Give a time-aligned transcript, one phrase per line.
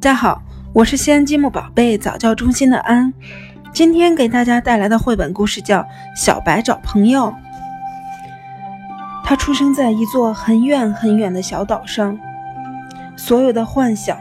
[0.00, 0.40] 大家好，
[0.72, 3.12] 我是西安积木宝贝早教中心的安，
[3.72, 5.80] 今天给大家带来的绘本故事叫
[6.14, 7.22] 《小白找朋友》。
[9.24, 12.16] 他出生在一座很远很远的小岛上，
[13.16, 14.16] 所有的幻想、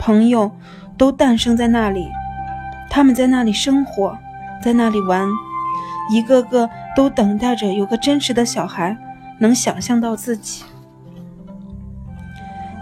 [0.00, 0.50] 朋友
[0.98, 2.08] 都诞生在那里，
[2.90, 4.18] 他们在那里生活，
[4.60, 5.28] 在那里玩，
[6.10, 8.96] 一个个都等待着有个真实的小孩
[9.38, 10.64] 能想象到自己。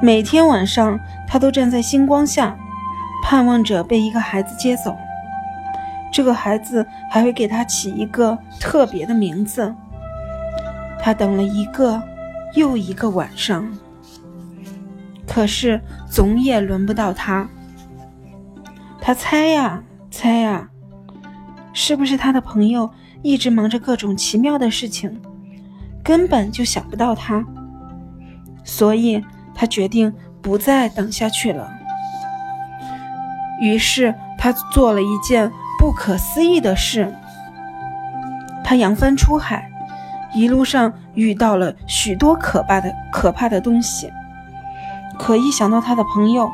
[0.00, 0.98] 每天晚上，
[1.32, 2.54] 他都站在星光下，
[3.22, 4.94] 盼望着被一个孩子接走。
[6.12, 9.74] 这个孩子还会给他起一个特别的名字。
[11.00, 12.02] 他等了一个
[12.54, 13.66] 又一个晚上，
[15.26, 17.48] 可是总也轮不到他。
[19.00, 20.68] 他猜呀猜呀，
[21.72, 22.90] 是不是他的朋友
[23.22, 25.18] 一直忙着各种奇妙的事情，
[26.04, 27.42] 根本就想不到他？
[28.64, 29.24] 所以。
[29.54, 31.72] 他决定不再等下去了。
[33.60, 37.14] 于是他做了一件不可思议的事。
[38.64, 39.70] 他扬帆出海，
[40.34, 44.12] 一路上遇到了许多可怕的可怕的东西。
[45.18, 46.50] 可一想到他的朋友，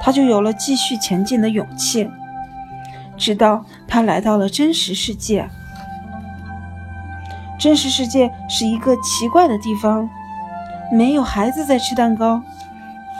[0.00, 2.10] 他就有了继续前进的勇气。
[3.16, 5.48] 直到他来到了真实世界。
[7.58, 10.08] 真实世界是一个奇怪的地方。
[10.90, 12.42] 没有孩子在吃蛋糕，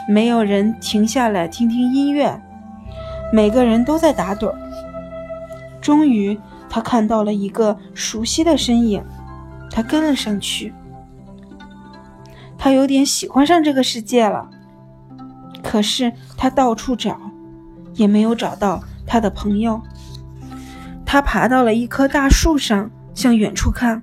[0.07, 2.41] 没有人停下来听听音乐，
[3.31, 4.53] 每个人都在打盹。
[5.81, 9.03] 终于，他看到了一个熟悉的身影，
[9.69, 10.73] 他跟了上去。
[12.57, 14.49] 他有点喜欢上这个世界了，
[15.61, 17.17] 可是他到处找，
[17.93, 19.81] 也没有找到他的朋友。
[21.05, 24.01] 他爬到了一棵大树上，向远处看，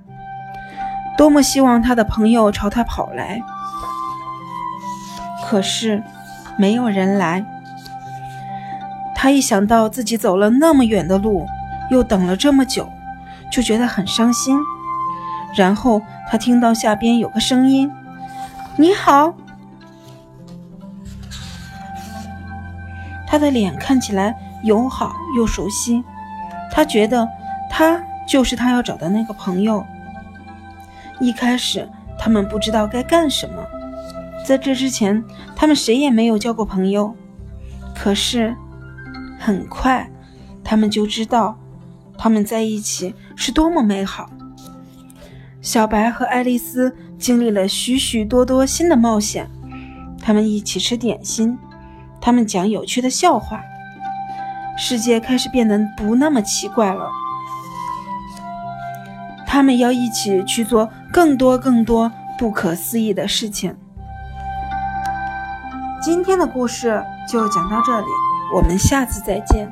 [1.17, 3.43] 多么希望他的朋友朝他跑来。
[5.51, 6.01] 可是，
[6.57, 7.45] 没有人来。
[9.17, 11.45] 他一想到自己走了那么远的路，
[11.91, 12.89] 又等了这么久，
[13.51, 14.57] 就觉得很伤心。
[15.57, 17.91] 然后他听到下边有个声音
[18.79, 19.35] ：“你好。”
[23.27, 24.33] 他的脸看起来
[24.63, 26.05] 友好又熟悉，
[26.71, 27.29] 他觉得
[27.69, 29.85] 他就是他要找的那个朋友。
[31.19, 33.67] 一开始，他们不知道该干什么。
[34.51, 35.23] 在这之前，
[35.55, 37.15] 他们谁也没有交过朋友。
[37.95, 38.53] 可是，
[39.39, 40.11] 很快，
[40.65, 41.57] 他们就知道，
[42.19, 44.29] 他们在一起是多么美好。
[45.63, 49.49] 小白和爱丽丝经历了许许多多新的冒险，
[50.21, 51.57] 他们一起吃点心，
[52.21, 53.63] 他们讲有趣的笑话，
[54.77, 57.09] 世界开始变得不那么奇怪了。
[59.47, 63.77] 他们要一起去做更多更多不可思议的事情。
[66.03, 68.07] 今天的故事就讲到这里，
[68.55, 69.71] 我们下次再见。